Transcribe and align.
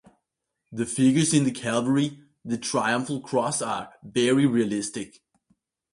The 0.71 0.87
figures 0.87 1.31
on 1.35 1.43
the 1.43 1.51
Calvary 1.51 2.23
(the 2.43 2.57
triumphal 2.57 3.21
cross) 3.21 3.61
are 3.61 3.93
very 4.03 4.47
realistic. 4.47 5.21